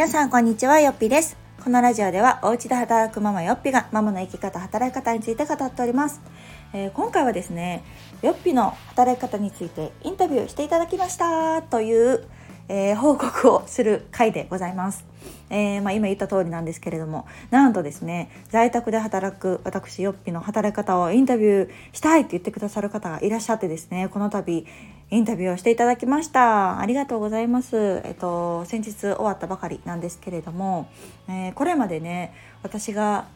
[0.00, 1.36] 皆さんこんにちはよっぴです。
[1.62, 6.22] このラジオではお家で働くママよっぴがママの生き方働き方について語っております、
[6.72, 7.84] えー、今回はですね
[8.22, 12.24] よっぴの働き方についてインタビューしていただきましたという
[12.72, 15.04] えー、報告をする回でございます。
[15.50, 24.64] えー、まあ、今言った通りなんですけれどもなんとですね在宅で働く私よっぴの働き方をインタビューしたいって言ってくださる方がいらっしゃってですねこの度
[25.10, 26.78] インタビューをしていただきました。
[26.78, 28.00] ありがとうございます。
[28.04, 30.88] えっと先日終わったばかりなんですけれども、
[31.28, 33.26] えー、これまでね私が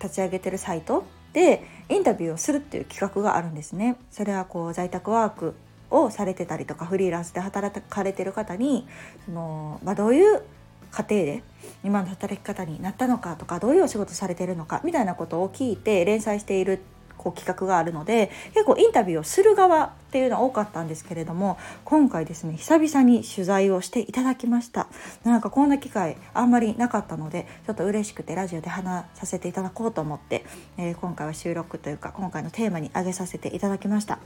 [0.00, 1.02] 立ち上げてるサイト
[1.32, 3.96] でインタビューをするっていう企画があるんですね。
[4.12, 5.54] それはこう在宅ワーク
[5.90, 8.86] をされてたりとかフリーランスで働かれてる方に
[9.26, 10.42] その、まあ、どういう
[10.90, 11.42] 家庭で
[11.84, 16.80] 今の働き方になったのかとかどういうお仕事されてるのかみたいなことを聞いて連載している
[17.20, 24.88] こう企画があるので結構インタビューをする側っていうのは多かったんですけれども今回ですね久々に取材をしていただきました
[25.22, 30.46] なんかこんな機会あんまりなかったのでちょっと嬉しくてラジオで話させていただこうと思って、
[30.78, 34.18] えー、今回は収録というか今回のテーマに挙げさせていただきました。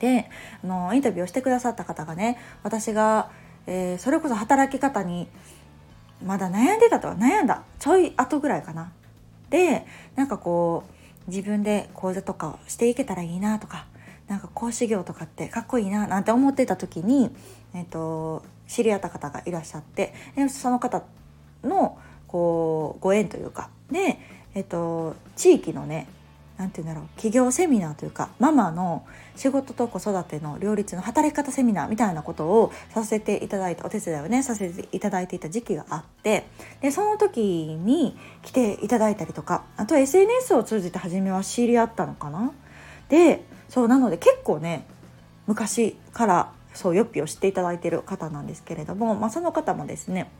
[0.00, 0.28] で
[0.64, 3.30] あのインタビューをしてくださった方がね私が、
[3.66, 5.28] えー、それこそ働き方に
[6.24, 8.92] まだ悩んでたとは悩んだちょい後ぐらいかな。
[9.50, 10.84] でなんかこ
[11.26, 13.86] う自分で講座とかをしていけたらいいなとか
[14.28, 17.30] なんか講師業とかってかっこいいななんて思ってた時に、
[17.74, 21.02] えーと、知り合った方がいらっしゃってでその方
[21.64, 24.18] のこうご縁というかで、
[24.54, 26.06] えーと地域のね
[26.60, 27.08] 何て言うんだろう。
[27.16, 36.44] 企業セミナーというかママの仕事と子育ての両立の働き方セミナーみたいなことをさせていただいたお手伝いをねさせていただいていた時期があって
[36.82, 42.52] でその時に来ていただいたりとかあと SNS を通じて初めは知り合ったのかな？
[43.08, 44.86] でそうなので結構ね
[45.46, 50.30] 昔からそうよっぴを知っていただいてる方なんですけれども、まあ、その方もですね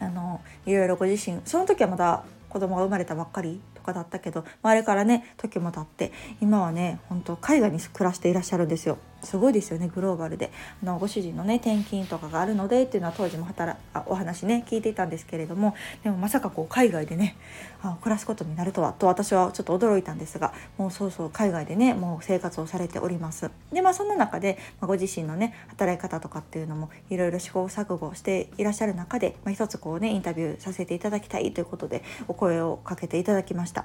[0.00, 8.98] あのいろいろご自身その時はまだ子供が生まれたばっかりとかだったけどまあれからね時も経って今はね本当海外に暮らしていらっしゃるんですよ。
[9.22, 10.50] すごいですよねグローバルで。
[10.82, 17.36] あのご主人のね転勤とかがあるのでっていうのは当時も働あお話ね聞いていたんですけれどもでもまさかこう海外でね
[17.82, 23.50] あ暮らすことになるとはと私はちょっと驚いたんですがもうそうそう海外でねもう生活をされております。
[23.72, 33.84] でまあそんな中で、まあ、ご自身のね働き方とかっていうのもいろいろ試行錯誤していらっしゃる中で、まあ、一つこうねインタビューさせていただきたいということでお声をかけていただきました。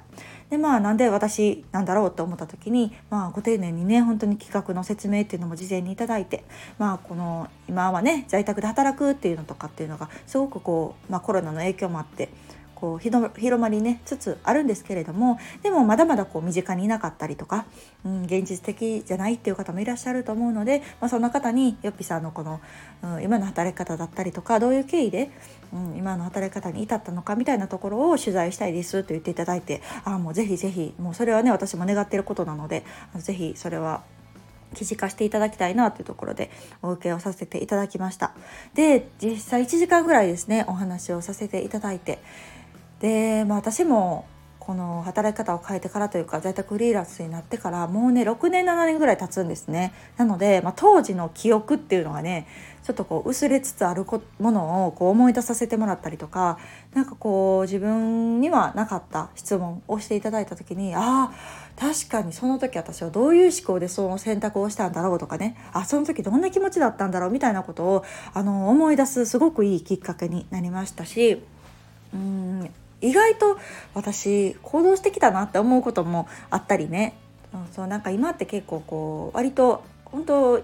[0.50, 6.44] でまあなんで私なんだろうと思った時にまあご丁寧にね本当に企画の説明っていうのも事前にいただいて
[6.80, 12.30] まあこの今はね在宅で働くっていうのとかっていうのがすごくこう、まあ、コロナの影響もあって
[12.80, 17.66] こう広まりねつつあるんですけれどもでもまだまだこう身近にいなかったりとか、
[18.06, 22.62] うん、現実的じゃないっていう方もいらっしゃると思うので、まあ、そんな方によっぴさんのこの、
[23.02, 25.32] うん、今の働き方だったりとかどういう経緯で、
[25.74, 34.04] うん、今の働き方に至ったのかみたいなところを取材したいですと言っていただいてああもうぜひぜひもうそれはね私も願ってることなのでぜひそれは
[34.74, 36.52] 記事化していただきたいなというところで
[36.82, 38.34] お受けをさせていただきました。
[38.74, 42.20] で実際1時間ぐらいですねお話をさせていただいて。
[43.00, 44.26] で、まあ、私も
[44.68, 49.94] この働き方を変えてからというか在宅フリーランスになってからもうね6年7年ぐらい経つんですね。
[50.18, 52.50] なので、まあ、当時の記憶っていうのがね
[52.84, 54.06] ちょっとこう薄れつつある
[54.40, 56.60] ものをこう思い出させてもらったりとか
[56.94, 61.32] 何かこう自分にはなかった質問をしていただいた時にああ
[61.80, 65.56] 確かにその時私はどういう思考でその選択をしたんだろうとかね。
[65.72, 71.42] あその時どんな気持ちだったんだろうみたいなことをあの思い出すすごくいいきっかけになりましたし
[72.14, 72.70] うん
[73.02, 73.58] 意外と
[73.94, 77.16] 私行動してきたなって思うこともあったりね。
[77.54, 80.62] うんそうなんか今って結構こう割と本当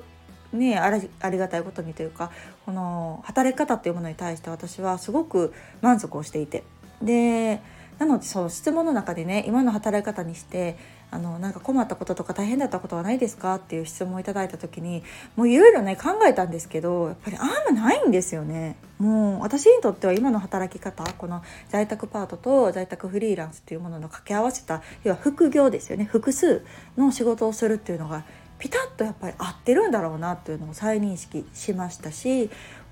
[0.51, 2.31] ねありがたいことにというか
[2.65, 6.63] この働き方っていうものに対して私はすごく満足をしていて。
[7.01, 7.61] で
[7.99, 10.77] なのでそう質問の中でね今の働き方にして
[11.13, 15.03] あのなんか困ったこととか大変だったことはないですかっていう質問をいただいた時に
[15.35, 18.77] もういろいろね考えたんですけどやっぱりあんまないんですよね。
[18.97, 26.65] もう私にとっては今の働き方この在宅パートと在宅フリーランスっていうものの掛け合わせた要は副業ですよね複数
[26.97, 28.23] の仕事をするっていうのが
[28.57, 32.49] ピタッとやっぱり合ってるんだろうなっていうのを再認識しましたし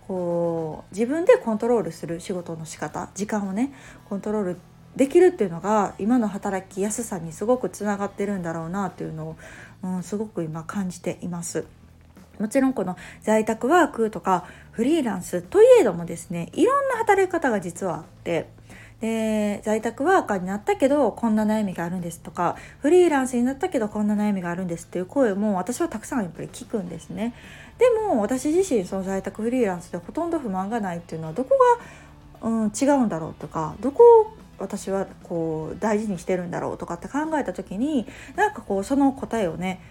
[0.08, 3.72] こう自分でコントロールする仕事の仕方時間をね
[4.10, 4.58] コントロール
[4.96, 9.36] できるっていうのが今の働きやすさにすごくつながってるんだろうなっていうのを、
[9.84, 11.66] うん、すごく今感じています。
[12.40, 18.48] もちろんこの在宅ワークとかフリーランスといえどもですねいろんな働き方が実はあって
[19.00, 27.34] で在宅ワーカーになったけどこんな悩みがあるんですとかフリーランスになったけどこんな悩みがあるんですっていう声も私はたくさんやっぱり聞くんですね。
[27.80, 31.58] でも私自身その在宅フリーランスでほとんど不満がないっていうのはどこ
[32.42, 39.82] が、うん、違うんだろうとかどこ私はこう大事にしてるんだろうとかって考えた時になんかこうその答えをね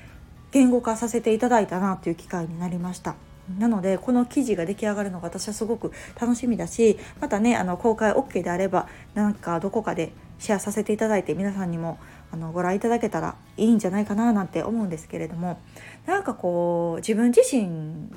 [0.52, 3.17] 言語化させていただいたなという機会になりました。
[3.58, 11.99] なのでこの記事が出来上がるのが私はすごく楽しみだしまたねあの公開 OK であればなんかどこかでシェアさせていただいて皆さんにも
[12.31, 15.61] あのご覧いただけたらいいんじゃないかななんて思うんですけれども
[16.06, 18.08] なんかこう自分自身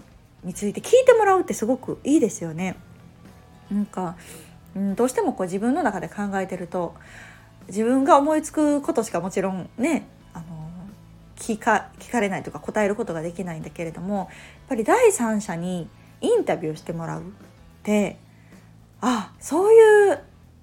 [0.44, 2.75] について聞いてもらうってすごくいいですよね。
[3.71, 4.15] なんか、
[4.75, 6.95] うん、どうしてもこう自分の中で考えてると
[7.67, 10.45] 自分が思いつくことしかもちろんねあの
[11.37, 14.27] 聞か聞かれないとか答えることができないんだけれどもやっ
[14.69, 15.87] ぱり第三者に
[16.21, 17.23] インタビューしてもらうっ
[17.83, 18.17] て
[19.01, 20.19] あそういう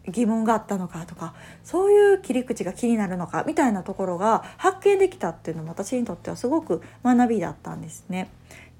[0.09, 8.31] 疑問があったのかとかそういう切り口が気になるのかみたいなところが発見できたっていうのも私にとってはすごく学びだったんですね。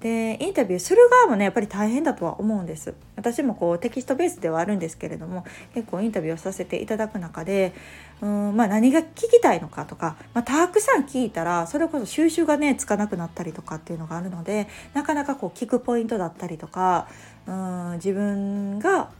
[0.01, 5.45] でインタビューする側もねやっぱり大変だとは思うんです私もこうテキストベースではあるんですけれども
[5.75, 7.73] 結構インタビューをさせていただく中で
[8.19, 17.07] うん、まあ、何が聞きたいのかとか、まあ、たくさん聞いたらそれこそ収集がねつかなくなったりとかっていうのがあるのでなかなかこう聞くポイントだったりとか
[17.45, 19.11] うん自分が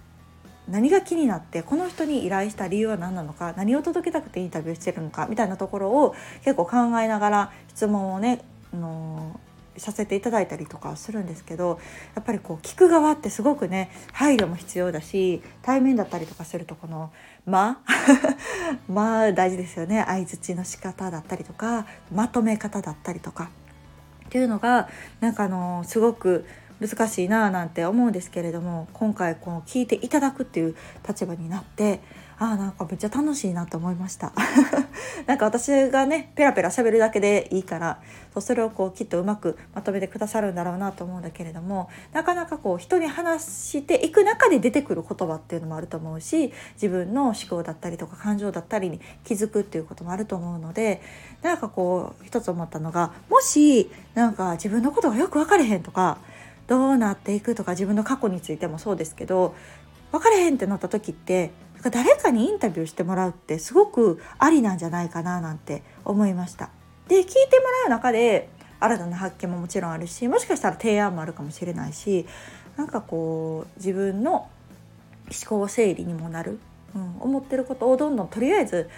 [0.70, 8.44] 何が気になってこの人に依頼した理由は何なのか何を届けたくてインタビューしてるのかみたいなところを結構考えながら質問をね、
[8.74, 9.40] あの
[9.78, 11.80] させていただいたりとかするんですけど
[12.14, 17.12] やっぱりこう聞く側ってすごくね配慮も必要だし対面だったりとかするとこの
[17.46, 17.80] 「間」
[18.88, 20.04] まあ大事ですよね。
[20.06, 23.50] 相づちの仕方だったりとかまとめ方だったりとか。
[24.26, 24.88] っていうのが
[25.20, 26.46] なんかあのすごく
[26.82, 30.76] 難しいなあなんて思うんですけれども今回この聞いていただくっていう
[31.08, 32.02] 立場になって
[32.44, 34.34] あなんかめっちゃ楽しいなと思いました。
[35.28, 38.00] なんか私がねペラペラ喋るだけでいいから
[38.40, 51.00] それをこうきっとうまくまとめてくださるんだろうなと思うんだけれどもなかなかこう人に話していく中で出てくる言葉っていうのもあると思うし自分の思考だったりとか感情だったりに気づくっていうこともあると思うので
[51.44, 56.18] なんかこう一つ思ったのがもしなんか自分のことがよく分かれへんとか
[56.68, 59.56] どうなっていくとか自分の過去についてもそうですけど
[60.12, 61.52] 分かれへんってなった時って
[61.84, 66.70] 誰かにインタビューしてもらうってすごくありなんじゃないかななんて思いました。
[67.08, 68.50] で聞いてもらう中で
[68.80, 72.26] 新たな発見ももちろんあるしもしかしたら提案もあるかもしれないし
[72.78, 74.50] なんかこう自分の思
[75.48, 76.60] 考整理にもなる、
[76.96, 78.90] うん、思ってることをどんどんとりあえず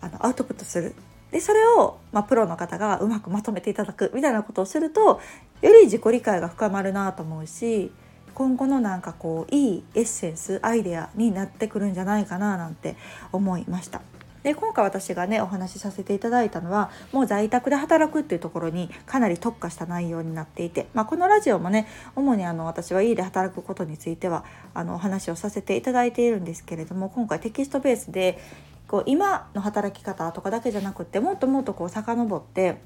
[0.00, 0.94] あのアウトプットする
[1.30, 5.20] でそれを、まあ、プロの方がうまくまとめていただくみたいなことをすると
[5.62, 7.92] より自己理解が深まるなと思うし
[8.34, 12.96] 今後のなんかこういいエッセンスアイデアになってくるんじゃないかななんて
[13.30, 14.00] 思いました。
[14.42, 21.86] で今回私がねお話しさせていただいたのはもう在宅で働くっていうところにかなり特化した内容になっていて、まあ、このラジオもね
[22.16, 24.44] 主にあの私は家で働くことについては
[24.74, 28.40] あのお話をさせていただいているんですけれども今回テキストベースで
[28.88, 32.78] こう今の働き方とかだけじゃなくってもっともっとこう遡って、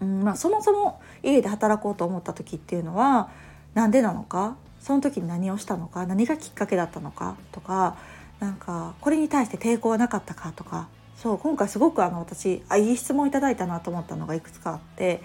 [0.00, 3.30] うんまあ、そもそも家で働こうと思った時っていうのは
[3.74, 4.56] 何でなのか？
[4.80, 6.06] その時に何をしたのか？
[6.06, 7.36] 何がきっかけだったのか？
[7.52, 7.96] とか
[8.40, 10.52] なんかこれに対して抵抗はなかったか？
[10.52, 10.88] とか。
[11.16, 15.22] そう今回すごくあの私あいい質問いただいたなと思ったのがいくつかあって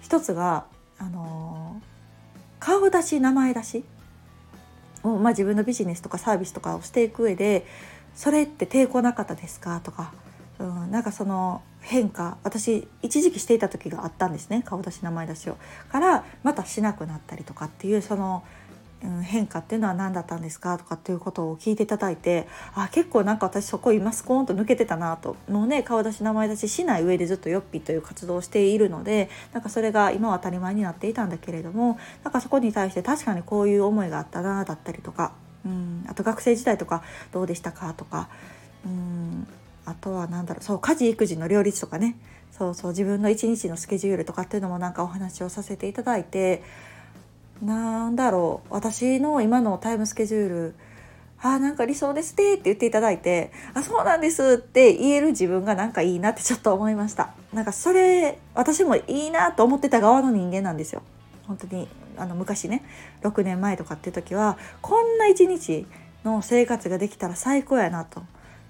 [0.00, 0.66] 一つが
[0.98, 1.82] あの
[2.60, 3.84] 顔出し名前出し
[5.02, 7.66] を、まあ、自分のビジネスとかサービスとかをしていく上で
[8.14, 9.80] それって抵抗なかったですか？
[9.80, 10.12] とか、
[10.60, 15.56] うん、なんかその変化私一時期していた時があったんですね顔出し名前出しを。
[15.90, 18.44] からまたしなくなったりとかっていうその
[19.04, 35.34] うん、変化っていうのは何だったんですかとかっていうことを聞いていただいてあ結構なんか私そこ今スコーンと抜けてたなとのね顔出し名前出ししない上でずっとヨッピーという活動をしているのでなんかそれが今は当たり前になっていたんだけれどもなんかそこに対して確かにこういう思いがあったなだったりとか、
[35.66, 37.02] うん、あと学生時代とか
[37.32, 38.30] どうでしたかとか、
[38.86, 39.46] うん、
[39.86, 42.16] あとは何だろうそう家事育児の両立とかね。
[42.50, 46.62] そうそう自分の一日のスケジュールとかっていうのもなんかお話をさせていただいて。
[47.62, 50.74] なんだろう私の今のタイムスケジュール。
[51.38, 53.52] あなんか理想ですねって言っていただいて。
[53.74, 57.34] あそうなんですって言える自分がなんかいいなってちょっと思いました。
[57.52, 61.02] なんかそれ私もいいなと思ってた側の人間なんですよ。
[61.46, 62.82] 本当にあの昔ね。
[63.22, 65.86] 6年前とかっていう時はこんな一日
[66.24, 68.22] の生活ができたら最高やなと。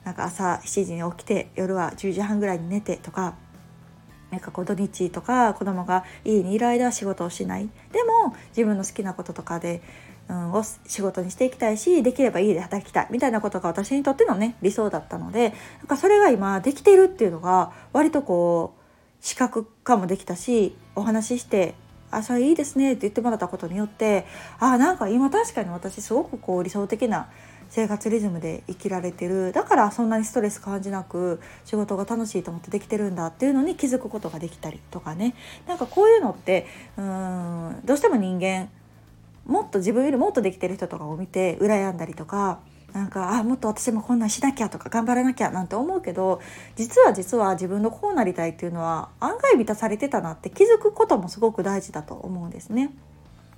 [0.06, 3.34] なんか朝7時に起きて夜は10時半ぐらいに寝てとか
[4.30, 7.68] なんかこう土日とか子供が家にいる間は仕事をしない。
[7.92, 9.82] でも自分の好きなこととかで
[10.28, 13.08] うん、を仕事にしていきたいしできれば家で働きたい。
[13.10, 21.74] みたいなことが私にとってのね理想だったのでなんかそれが今できてるっていうのが割とこう視覚化もできたしお話しして
[22.10, 24.26] 「あそれいいですね」って言ってもらったことによって
[24.58, 27.28] あなんか今確かに私すごくこう理想的な
[27.68, 29.52] 生活リズムで生きられてる。
[29.52, 35.34] だからそんなにストレス感じなく仕事が楽しいと思ってできてるんだっていうのに気づくことができたりとかね。
[35.66, 38.68] なんかこういうのってうんどうしても人間
[39.46, 42.60] もっと自分よりもっとできてる人とかを見て羨んだりとか
[42.92, 46.40] なんかあもっと私もこんなんしなきゃとか頑張らなきゃなんて思うけど
[46.76, 52.90] 実は実は自分のこうなりたいっていうのは案外満たされてたなって気づくこともすごく大事だと思うんですね。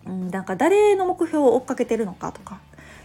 [0.07, 2.61] うん、なんか誰の目標を追っかけてるのかとか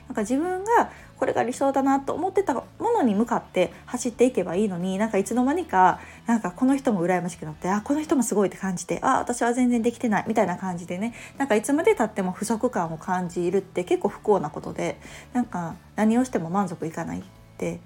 [0.08, 15.00] なんか自分がこれが理想だなと思ってたものに向かって走っていけばいいのになんかいつの間にかなんかこの人も羨ましくなってあこの人もすごいって感じてあ私は全然できてないみたいな感じでねなんかいつまでたっても不足感を感じるって結構不幸なことで
[15.32, 17.24] なんか何をしても満足いかないっ
[17.58, 17.80] て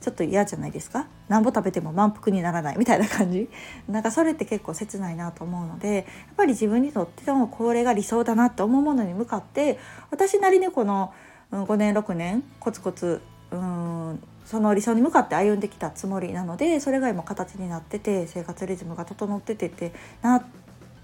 [0.00, 1.06] ちょっと嫌じゃないですか？
[1.28, 3.48] なんぼ食べても満腹にならないみたいな感じ。
[3.88, 6.04] なんかそれって結構切ないなと思うのでやっ
[6.36, 9.78] ぱり自分にとってもこれが理想だなと思うものに向かって
[10.10, 11.14] 私なりにこの
[11.62, 13.20] 5年6年コツコツ
[13.50, 19.92] うんその理想に向かって歩んできたつもりなのでそれが今形になってて生活リズムが整っててって
[20.22, 20.44] なっ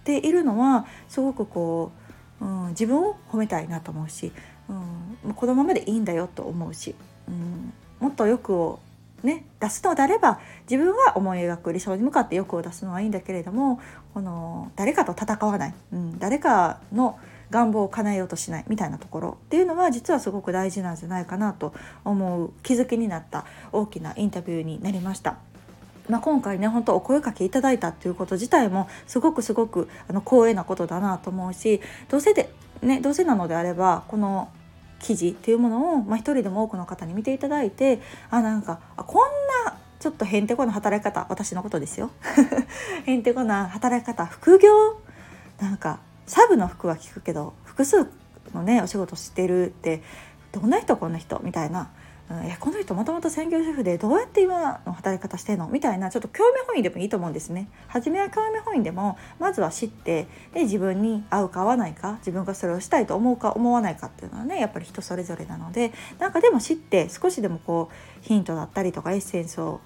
[0.04, 1.92] ているのはすごくこ
[2.40, 4.32] う、うん、自分を褒めたいなと思うし、
[5.24, 6.94] うん、このままでいいんだよと思うし、
[7.28, 8.80] うん、もっと欲を
[9.22, 13.78] ね、出すのであれば自分が思い描く理想に向かって欲を出すのはいいんだけれども
[14.14, 17.18] この誰かと戦わない、うん、誰かの
[17.50, 25.38] 願望を叶えようとしないみたいなところっていうのは実はすごく大事なんじゃないかなと思う気づきになった大きなインタビューになりました。
[26.08, 32.52] まあ、今回ね本当お声かけいただいたっていうこと自体もすごくすごくあの光栄なことだなと思うしどうせで
[32.82, 34.48] ねどうせなのであればこの
[34.98, 39.22] 記事っていうものを、まあ、一人でも多くの方に見ていただいてあなんかあこん
[39.64, 42.10] なちょっとへんてこな働き方私のことですよ
[43.06, 44.70] へんてこな働き方副業？
[45.60, 48.06] なんかサブの服は聞くけど複数
[48.54, 50.00] のねお仕事してるって
[50.52, 51.90] どんな人こんな人みたいな、
[52.30, 55.66] うん、えこの人もともと専業主婦でどうやって今の働き方してんの？
[55.66, 57.68] みたいなちょっと興味本位でもいいと思うんですね。
[57.88, 69.80] 初めは興味本位でもまずは知ってで自分に合うか合わないか自分がそれをしたいと思うか思わないかっていうのはねやっぱり人それぞれなのでなんかでも知って少しでもこうヒントだったりとかエッセンスを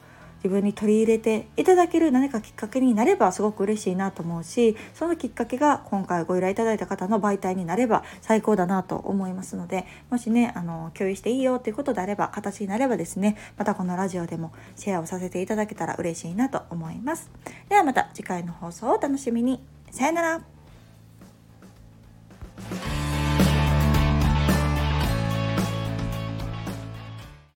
[0.45, 17.31] 自分に取り入れていただける何かきっかけになればすごく嬉しいなと思うしそのきっかけが今回ご依頼いただいた方の媒体になれば最高だなと思いますのでもしねあの共有していいよっていうことであれば形になればですねまたこのラジオでもシェアをさせていただけたら嬉しいなと思います。
[17.71, 19.61] ではまた次回の放送をお楽しみに。
[19.91, 20.54] さよなら。